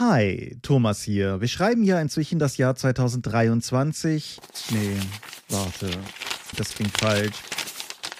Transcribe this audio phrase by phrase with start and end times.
[0.00, 1.42] Hi, Thomas hier.
[1.42, 4.40] Wir schreiben ja inzwischen das Jahr 2023.
[4.70, 4.96] Nee,
[5.50, 5.90] warte,
[6.56, 7.36] das klingt falsch.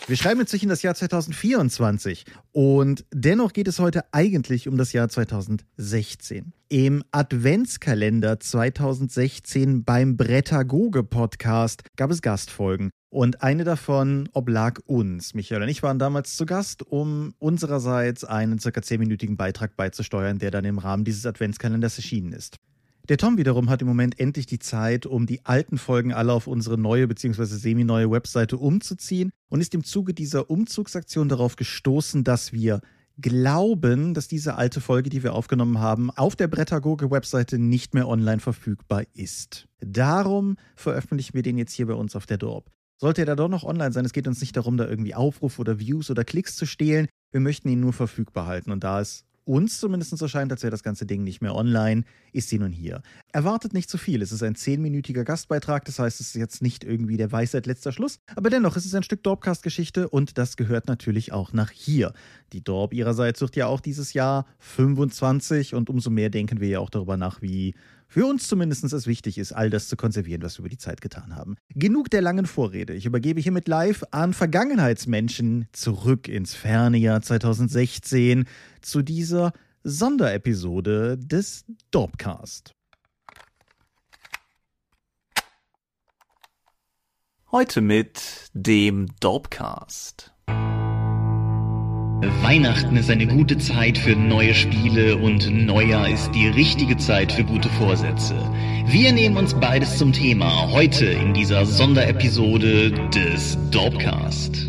[0.07, 5.09] Wir schreiben inzwischen das Jahr 2024 und dennoch geht es heute eigentlich um das Jahr
[5.09, 6.53] 2016.
[6.69, 15.35] Im Adventskalender 2016 beim Brettagoge Podcast gab es Gastfolgen und eine davon oblag uns.
[15.35, 20.51] Michael und ich waren damals zu Gast, um unsererseits einen circa 10-minütigen Beitrag beizusteuern, der
[20.51, 22.57] dann im Rahmen dieses Adventskalenders erschienen ist.
[23.11, 26.47] Der Tom wiederum hat im Moment endlich die Zeit, um die alten Folgen alle auf
[26.47, 27.45] unsere neue bzw.
[27.45, 32.81] semi-neue Webseite umzuziehen und ist im Zuge dieser Umzugsaktion darauf gestoßen, dass wir
[33.21, 38.39] glauben, dass diese alte Folge, die wir aufgenommen haben, auf der Brettagoge-Webseite nicht mehr online
[38.39, 39.67] verfügbar ist.
[39.81, 42.71] Darum veröffentlichen wir den jetzt hier bei uns auf der Dorp.
[42.97, 45.61] Sollte er da doch noch online sein, es geht uns nicht darum, da irgendwie Aufrufe
[45.61, 47.09] oder Views oder Klicks zu stehlen.
[47.33, 50.71] Wir möchten ihn nur verfügbar halten und da es uns zumindest so scheint, als wäre
[50.71, 53.03] das ganze Ding nicht mehr online, ist sie nun hier.
[53.33, 54.23] Erwartet nicht zu viel.
[54.23, 57.91] Es ist ein zehnminütiger Gastbeitrag, das heißt, es ist jetzt nicht irgendwie der Weisheit letzter
[57.91, 62.13] Schluss, aber dennoch ist es ein Stück Dorpcast-Geschichte und das gehört natürlich auch nach hier.
[62.53, 66.79] Die Dorp ihrerseits wird ja auch dieses Jahr 25 und umso mehr denken wir ja
[66.79, 67.75] auch darüber nach, wie
[68.11, 71.01] für uns zumindest es wichtig ist, all das zu konservieren, was wir über die Zeit
[71.01, 71.57] getan haben.
[71.77, 72.93] Genug der langen Vorrede.
[72.93, 78.47] Ich übergebe hiermit live an Vergangenheitsmenschen zurück ins ferne Jahr 2016
[78.83, 79.53] zu dieser
[79.85, 82.75] Sonderepisode des Dorpcast.
[87.53, 90.35] Heute mit dem Dorpcast.
[92.43, 97.45] Weihnachten ist eine gute Zeit für neue Spiele und Neujahr ist die richtige Zeit für
[97.45, 98.35] gute Vorsätze.
[98.87, 104.69] Wir nehmen uns beides zum Thema heute in dieser Sonderepisode des Dorpcast.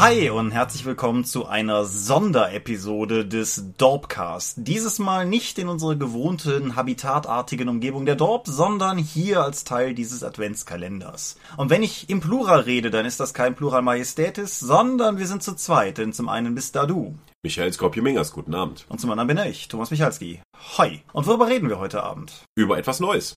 [0.00, 4.58] Hi und herzlich willkommen zu einer Sonderepisode des Dorpcast.
[4.58, 10.22] Dieses Mal nicht in unserer gewohnten habitatartigen Umgebung der Dorp, sondern hier als Teil dieses
[10.22, 11.36] Adventskalenders.
[11.56, 15.42] Und wenn ich im Plural rede, dann ist das kein Plural Majestätis, sondern wir sind
[15.42, 17.18] zu zweit, denn zum einen bist da du.
[17.42, 18.86] Michael Skorpio-Mingers, guten Abend.
[18.88, 20.40] Und zum anderen bin ich, Thomas Michalski.
[20.76, 21.02] Hi.
[21.12, 22.44] Und worüber reden wir heute Abend?
[22.56, 23.34] Über etwas Neues.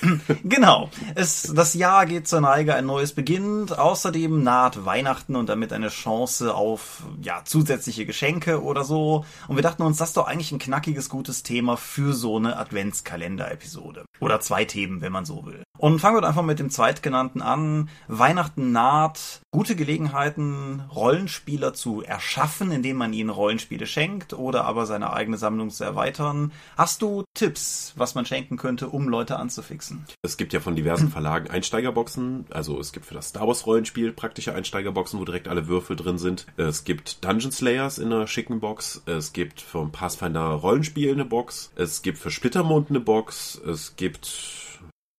[0.44, 0.90] genau.
[1.14, 3.76] Es, das Jahr geht zur Neige, ein neues beginnt.
[3.78, 9.24] Außerdem naht Weihnachten und damit eine Chance auf, ja, zusätzliche Geschenke oder so.
[9.48, 12.56] Und wir dachten uns, das ist doch eigentlich ein knackiges, gutes Thema für so eine
[12.56, 14.04] Adventskalender-Episode.
[14.20, 15.62] Oder zwei Themen, wenn man so will.
[15.80, 17.88] Und fangen wir einfach mit dem zweitgenannten an.
[18.06, 19.40] Weihnachten naht.
[19.50, 25.70] Gute Gelegenheiten, Rollenspieler zu erschaffen, indem man ihnen Rollenspiele schenkt oder aber seine eigene Sammlung
[25.70, 26.52] zu erweitern.
[26.76, 30.04] Hast du Tipps, was man schenken könnte, um Leute anzufixen?
[30.20, 32.44] Es gibt ja von diversen Verlagen Einsteigerboxen.
[32.50, 36.18] Also es gibt für das Star Wars Rollenspiel praktische Einsteigerboxen, wo direkt alle Würfel drin
[36.18, 36.46] sind.
[36.58, 39.00] Es gibt Dungeon Slayers in einer schicken Box.
[39.06, 41.72] Es gibt vom Pathfinder Rollenspiel eine Box.
[41.74, 43.58] Es gibt für Splittermond eine Box.
[43.66, 44.68] Es gibt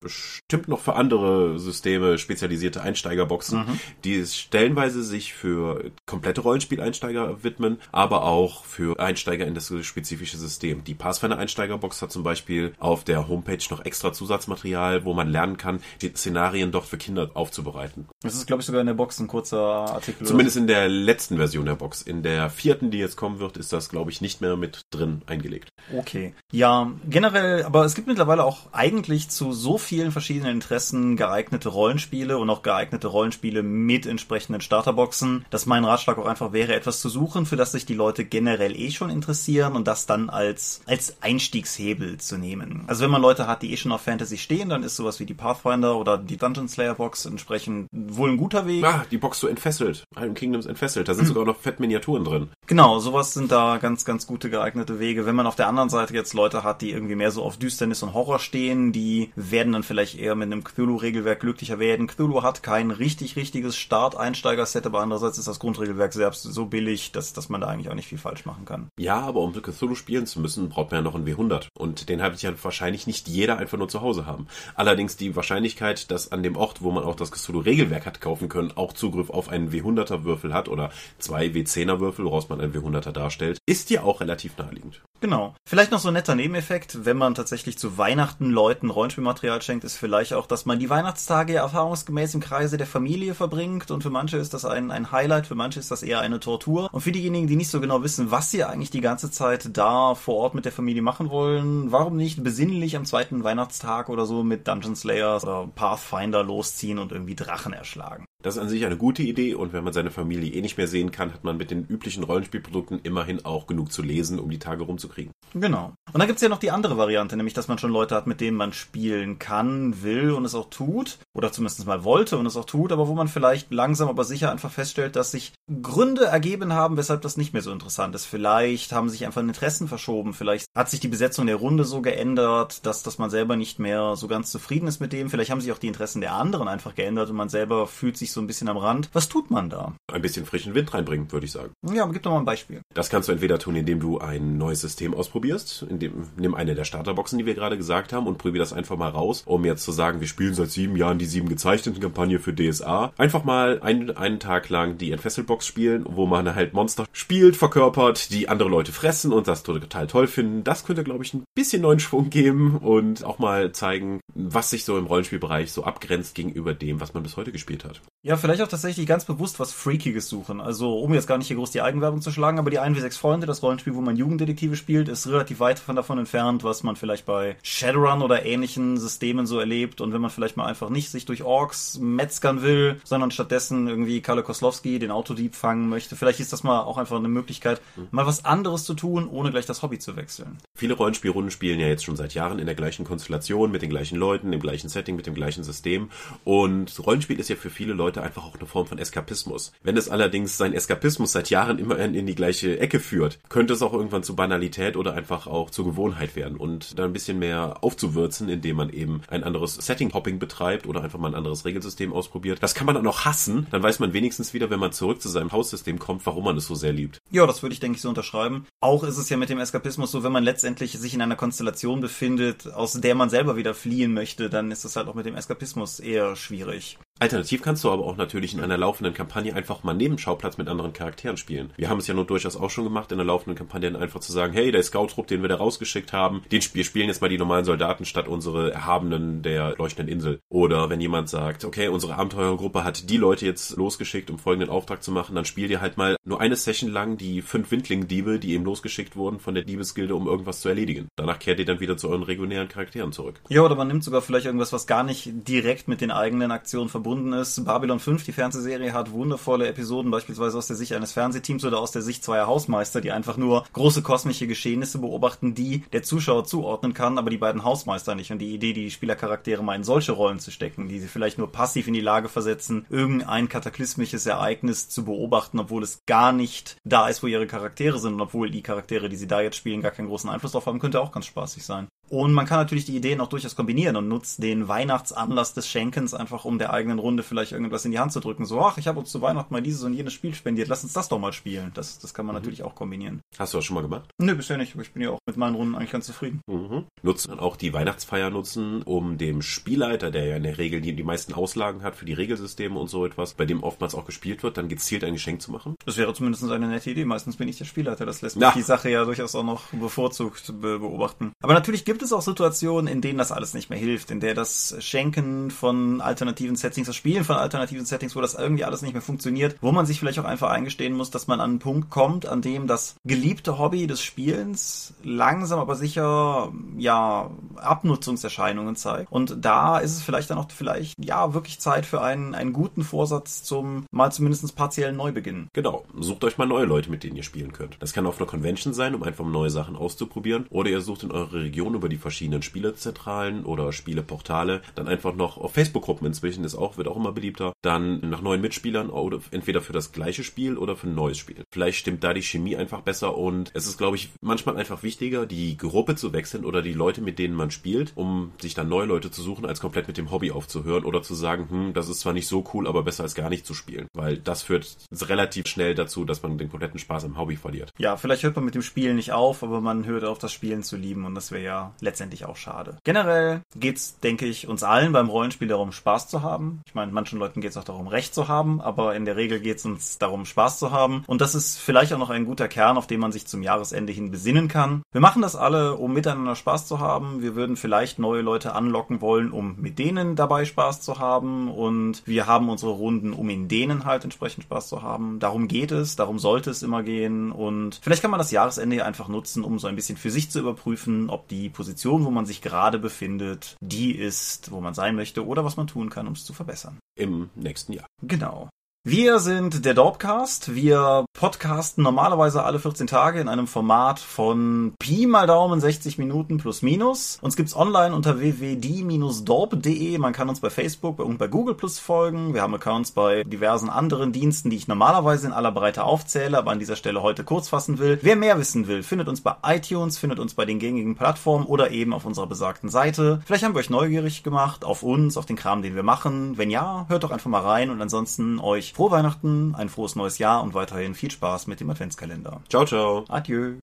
[0.01, 3.79] bestimmt noch für andere Systeme spezialisierte Einsteigerboxen, mhm.
[4.03, 10.83] die stellenweise sich für komplette Rollenspieleinsteiger widmen, aber auch für Einsteiger in das spezifische System.
[10.83, 15.57] Die Pathfinder Einsteigerbox hat zum Beispiel auf der Homepage noch extra Zusatzmaterial, wo man lernen
[15.57, 18.07] kann, die Szenarien dort für Kinder aufzubereiten.
[18.23, 20.25] Das ist, glaube ich, sogar in der Box ein kurzer Artikel.
[20.25, 22.01] Zumindest in der letzten Version der Box.
[22.01, 25.21] In der vierten, die jetzt kommen wird, ist das, glaube ich, nicht mehr mit drin
[25.27, 25.69] eingelegt.
[25.95, 26.33] Okay.
[26.51, 31.67] Ja, generell, aber es gibt mittlerweile auch eigentlich zu so viel vielen verschiedenen Interessen geeignete
[31.67, 37.01] Rollenspiele und auch geeignete Rollenspiele mit entsprechenden Starterboxen, dass mein Ratschlag auch einfach wäre, etwas
[37.01, 40.79] zu suchen, für das sich die Leute generell eh schon interessieren und das dann als,
[40.85, 42.85] als Einstiegshebel zu nehmen.
[42.87, 45.25] Also wenn man Leute hat, die eh schon auf Fantasy stehen, dann ist sowas wie
[45.25, 48.85] die Pathfinder oder die Dungeon Slayer Box entsprechend wohl ein guter Weg.
[48.85, 50.05] Ah, die Box so entfesselt.
[50.15, 51.09] Iron Kingdoms entfesselt.
[51.09, 52.47] Da sind sogar noch fett Miniaturen drin.
[52.65, 55.25] Genau, sowas sind da ganz, ganz gute geeignete Wege.
[55.25, 58.03] Wenn man auf der anderen Seite jetzt Leute hat, die irgendwie mehr so auf Düsternis
[58.03, 62.07] und Horror stehen, die werden dann dann vielleicht eher mit einem Cthulhu-Regelwerk glücklicher werden.
[62.07, 67.33] Cthulhu hat kein richtig, richtiges Start-Einsteiger-Set, aber andererseits ist das Grundregelwerk selbst so billig, dass,
[67.33, 68.89] dass man da eigentlich auch nicht viel falsch machen kann.
[68.99, 71.67] Ja, aber um Cthulhu spielen zu müssen, braucht man ja noch einen W100.
[71.77, 74.47] Und den habe ich ja wahrscheinlich nicht jeder einfach nur zu Hause haben.
[74.75, 78.71] Allerdings die Wahrscheinlichkeit, dass an dem Ort, wo man auch das Cthulhu-Regelwerk hat kaufen können,
[78.75, 83.89] auch Zugriff auf einen W100er-Würfel hat oder zwei W10er-Würfel, woraus man einen W100er darstellt, ist
[83.89, 85.01] ja auch relativ naheliegend.
[85.21, 85.53] Genau.
[85.65, 89.95] Vielleicht noch so ein netter Nebeneffekt, wenn man tatsächlich zu Weihnachten Leuten Rollenspielmaterial schenkt, ist
[89.95, 94.37] vielleicht auch, dass man die Weihnachtstage erfahrungsgemäß im Kreise der Familie verbringt und für manche
[94.37, 96.89] ist das ein, ein Highlight, für manche ist das eher eine Tortur.
[96.91, 100.15] Und für diejenigen, die nicht so genau wissen, was sie eigentlich die ganze Zeit da
[100.15, 104.41] vor Ort mit der Familie machen wollen, warum nicht besinnlich am zweiten Weihnachtstag oder so
[104.41, 108.25] mit Dungeon Slayers oder Pathfinder losziehen und irgendwie Drachen erschlagen.
[108.41, 110.87] Das ist an sich eine gute Idee und wenn man seine Familie eh nicht mehr
[110.87, 114.59] sehen kann, hat man mit den üblichen Rollenspielprodukten immerhin auch genug zu lesen, um die
[114.59, 115.31] Tage rumzukriegen.
[115.53, 115.93] Genau.
[116.11, 118.41] Und dann gibt's ja noch die andere Variante, nämlich dass man schon Leute hat, mit
[118.41, 122.57] denen man spielen kann, will und es auch tut, oder zumindest mal wollte und es
[122.57, 126.73] auch tut, aber wo man vielleicht langsam aber sicher einfach feststellt, dass sich Gründe ergeben
[126.73, 128.25] haben, weshalb das nicht mehr so interessant ist.
[128.25, 132.85] Vielleicht haben sich einfach Interessen verschoben, vielleicht hat sich die Besetzung der Runde so geändert,
[132.85, 135.71] dass, dass man selber nicht mehr so ganz zufrieden ist mit dem, vielleicht haben sich
[135.71, 138.69] auch die Interessen der anderen einfach geändert und man selber fühlt sich so ein bisschen
[138.69, 139.09] am Rand.
[139.13, 139.93] Was tut man da?
[140.11, 141.73] Ein bisschen frischen Wind reinbringen, würde ich sagen.
[141.93, 142.81] Ja, aber gib doch mal ein Beispiel.
[142.93, 146.85] Das kannst du entweder tun, indem du ein neues System ausprobierst, indem, nimm eine der
[146.85, 149.91] Starterboxen, die wir gerade gesagt haben, und probier das einfach mal raus, um jetzt zu
[149.91, 153.13] sagen, wir spielen seit sieben Jahren die sieben gezeichneten Kampagne für DSA.
[153.17, 158.31] Einfach mal einen, einen Tag lang die Entfesselbox spielen, wo man halt Monster spielt, verkörpert,
[158.31, 160.63] die andere Leute fressen und das total toll finden.
[160.63, 164.85] Das könnte, glaube ich, ein bisschen neuen Schwung geben und auch mal zeigen, was sich
[164.85, 168.01] so im Rollenspielbereich so abgrenzt gegenüber dem, was man bis heute gespielt hat.
[168.23, 170.61] Ja, vielleicht auch tatsächlich ganz bewusst was Freakiges suchen.
[170.61, 173.01] Also, um jetzt gar nicht hier groß die Eigenwerbung zu schlagen, aber die 1 wie
[173.01, 176.83] 6 Freunde, das Rollenspiel, wo man Jugenddetektive spielt, ist relativ weit von davon entfernt, was
[176.83, 180.01] man vielleicht bei Shadowrun oder ähnlichen Systemen so erlebt.
[180.01, 184.21] Und wenn man vielleicht mal einfach nicht sich durch Orks metzgern will, sondern stattdessen irgendwie
[184.21, 187.81] Kalle Koslowski, den Autodieb, fangen möchte, vielleicht ist das mal auch einfach eine Möglichkeit,
[188.11, 190.59] mal was anderes zu tun, ohne gleich das Hobby zu wechseln.
[190.75, 194.19] Viele Rollenspielrunden spielen ja jetzt schon seit Jahren in der gleichen Konstellation, mit den gleichen
[194.19, 196.11] Leuten, im gleichen Setting, mit dem gleichen System.
[196.43, 199.71] Und Rollenspiel ist ja für viele Leute einfach auch eine Form von Eskapismus.
[199.83, 203.81] Wenn es allerdings sein Eskapismus seit Jahren immer in die gleiche Ecke führt, könnte es
[203.81, 207.77] auch irgendwann zu Banalität oder einfach auch zur Gewohnheit werden und dann ein bisschen mehr
[207.81, 212.61] aufzuwürzen, indem man eben ein anderes Setting-Hopping betreibt oder einfach mal ein anderes Regelsystem ausprobiert.
[212.61, 215.29] Das kann man dann auch hassen, dann weiß man wenigstens wieder, wenn man zurück zu
[215.29, 217.19] seinem Haussystem kommt, warum man es so sehr liebt.
[217.31, 218.65] Ja, das würde ich, denke ich, so unterschreiben.
[218.79, 222.01] Auch ist es ja mit dem Eskapismus so, wenn man letztendlich sich in einer Konstellation
[222.01, 225.35] befindet, aus der man selber wieder fliehen möchte, dann ist es halt auch mit dem
[225.35, 226.97] Eskapismus eher schwierig.
[227.21, 230.91] Alternativ kannst du aber auch natürlich in einer laufenden Kampagne einfach mal Nebenschauplatz mit anderen
[230.91, 231.71] Charakteren spielen.
[231.77, 234.31] Wir haben es ja nur durchaus auch schon gemacht, in einer laufenden Kampagne einfach zu
[234.31, 237.37] sagen, hey, der Scout-Trupp, den wir da rausgeschickt haben, den wir spielen jetzt mal die
[237.37, 240.39] normalen Soldaten statt unsere Erhabenen der leuchtenden Insel.
[240.49, 245.03] Oder wenn jemand sagt, okay, unsere Abenteurergruppe hat die Leute jetzt losgeschickt, um folgenden Auftrag
[245.03, 248.53] zu machen, dann spiel dir halt mal nur eine Session lang die fünf Windling-Diebe, die
[248.53, 251.07] eben losgeschickt wurden von der Diebesgilde, um irgendwas zu erledigen.
[251.17, 253.41] Danach kehrt ihr dann wieder zu euren regulären Charakteren zurück.
[253.49, 256.89] Ja, oder man nimmt sogar vielleicht irgendwas, was gar nicht direkt mit den eigenen Aktionen
[256.89, 257.63] verbunden ist.
[257.65, 261.91] Babylon 5, die Fernsehserie, hat wundervolle Episoden, beispielsweise aus der Sicht eines Fernsehteams oder aus
[261.91, 266.93] der Sicht zweier Hausmeister, die einfach nur große kosmische Geschehnisse beobachten, die der Zuschauer zuordnen
[266.93, 268.31] kann, aber die beiden Hausmeister nicht.
[268.31, 271.51] Und die Idee, die Spielercharaktere mal in solche Rollen zu stecken, die sie vielleicht nur
[271.51, 277.07] passiv in die Lage versetzen, irgendein kataklysmisches Ereignis zu beobachten, obwohl es gar nicht da
[277.09, 279.91] ist, wo ihre Charaktere sind und obwohl die Charaktere, die sie da jetzt spielen, gar
[279.91, 281.87] keinen großen Einfluss drauf haben, könnte auch ganz spaßig sein.
[282.11, 286.13] Und man kann natürlich die Ideen auch durchaus kombinieren und nutzt den Weihnachtsanlass des Schenkens
[286.13, 288.45] einfach, um der eigenen Runde vielleicht irgendwas in die Hand zu drücken.
[288.45, 290.91] So, ach, ich habe uns zu Weihnachten mal dieses und jenes Spiel spendiert, lass uns
[290.91, 291.71] das doch mal spielen.
[291.73, 292.41] Das, das kann man mhm.
[292.41, 293.21] natürlich auch kombinieren.
[293.39, 294.09] Hast du das schon mal gemacht?
[294.17, 296.41] Nö, bisher nicht, aber ich bin ja auch mit meinen Runden eigentlich ganz zufrieden.
[296.47, 296.83] Mhm.
[297.01, 301.03] Nutzen auch die Weihnachtsfeier nutzen, um dem Spielleiter, der ja in der Regel die, die
[301.03, 304.57] meisten Auslagen hat für die Regelsysteme und so etwas, bei dem oftmals auch gespielt wird,
[304.57, 305.75] dann gezielt ein Geschenk zu machen?
[305.85, 307.05] Das wäre zumindest eine nette Idee.
[307.05, 308.05] Meistens bin ich der Spielleiter.
[308.05, 308.51] Das lässt mich ja.
[308.53, 311.31] die Sache ja durchaus auch noch bevorzugt beobachten.
[311.41, 314.33] Aber natürlich gibt es auch Situationen, in denen das alles nicht mehr hilft, in der
[314.33, 318.93] das Schenken von alternativen Settings, das Spielen von alternativen Settings, wo das irgendwie alles nicht
[318.93, 321.89] mehr funktioniert, wo man sich vielleicht auch einfach eingestehen muss, dass man an einen Punkt
[321.89, 329.11] kommt, an dem das geliebte Hobby des Spielens langsam aber sicher, ja, Abnutzungserscheinungen zeigt.
[329.11, 332.83] Und da ist es vielleicht dann auch vielleicht, ja, wirklich Zeit für einen, einen guten
[332.83, 335.47] Vorsatz zum mal zumindest partiellen Neubeginn.
[335.53, 335.85] Genau.
[335.99, 337.77] Sucht euch mal neue Leute, mit denen ihr spielen könnt.
[337.79, 340.45] Das kann auf einer Convention sein, um einfach neue Sachen auszuprobieren.
[340.49, 345.37] Oder ihr sucht in eurer Region über die verschiedenen Spielezentralen oder Spieleportale dann einfach noch
[345.37, 349.61] auf Facebook-Gruppen inzwischen ist auch, wird auch immer beliebter, dann nach neuen Mitspielern oder entweder
[349.61, 351.43] für das gleiche Spiel oder für ein neues Spiel.
[351.51, 355.25] Vielleicht stimmt da die Chemie einfach besser und es ist, glaube ich, manchmal einfach wichtiger,
[355.25, 358.85] die Gruppe zu wechseln oder die Leute, mit denen man spielt, um sich dann neue
[358.85, 361.99] Leute zu suchen, als komplett mit dem Hobby aufzuhören oder zu sagen, hm, das ist
[361.99, 363.87] zwar nicht so cool, aber besser als gar nicht zu spielen.
[363.93, 367.71] Weil das führt relativ schnell dazu, dass man den kompletten Spaß am Hobby verliert.
[367.77, 370.63] Ja, vielleicht hört man mit dem Spielen nicht auf, aber man hört auf, das Spielen
[370.63, 372.77] zu lieben und das wäre ja letztendlich auch schade.
[372.83, 376.61] Generell geht's, denke ich, uns allen beim Rollenspiel darum, Spaß zu haben.
[376.65, 379.65] Ich meine, manchen Leuten geht's auch darum, Recht zu haben, aber in der Regel geht's
[379.65, 381.03] uns darum, Spaß zu haben.
[381.07, 383.93] Und das ist vielleicht auch noch ein guter Kern, auf den man sich zum Jahresende
[383.93, 384.83] hin besinnen kann.
[384.91, 387.21] Wir machen das alle, um miteinander Spaß zu haben.
[387.21, 391.49] Wir würden vielleicht neue Leute anlocken wollen, um mit denen dabei Spaß zu haben.
[391.49, 395.19] Und wir haben unsere Runden, um in denen halt entsprechend Spaß zu haben.
[395.19, 397.31] Darum geht es, darum sollte es immer gehen.
[397.31, 400.39] Und vielleicht kann man das Jahresende einfach nutzen, um so ein bisschen für sich zu
[400.39, 405.27] überprüfen, ob die Position, wo man sich gerade befindet, die ist, wo man sein möchte
[405.27, 406.79] oder was man tun kann, um es zu verbessern.
[406.95, 407.85] Im nächsten Jahr.
[408.01, 408.49] Genau.
[408.83, 410.55] Wir sind der Dorpcast.
[410.55, 416.39] Wir podcasten normalerweise alle 14 Tage in einem Format von Pi mal Daumen 60 Minuten
[416.39, 417.19] plus minus.
[417.21, 419.99] Uns gibt's online unter www.die-dorp.de.
[419.99, 422.33] Man kann uns bei Facebook und bei Google Plus folgen.
[422.33, 426.49] Wir haben Accounts bei diversen anderen Diensten, die ich normalerweise in aller Breite aufzähle, aber
[426.49, 427.99] an dieser Stelle heute kurz fassen will.
[428.01, 431.69] Wer mehr wissen will, findet uns bei iTunes, findet uns bei den gängigen Plattformen oder
[431.69, 433.21] eben auf unserer besagten Seite.
[433.27, 436.39] Vielleicht haben wir euch neugierig gemacht auf uns, auf den Kram, den wir machen.
[436.39, 438.39] Wenn ja, hört doch einfach mal rein und ansonsten
[438.73, 442.41] frohe Weihnachten, ein frohes neues Jahr und weiterhin viel Spaß mit dem Adventskalender.
[442.49, 443.05] Ciao, ciao.
[443.09, 443.55] Adieu.